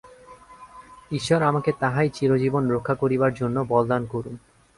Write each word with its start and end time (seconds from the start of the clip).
ঈশ্বর 1.11 1.41
আমাকে 1.41 1.71
তাহাই 1.79 2.09
চিরজীবন 2.09 2.63
রক্ষা 2.69 2.95
করিবার 2.95 3.31
জন্য 3.33 3.57
বলদান 3.69 4.05
করুন। 4.05 4.35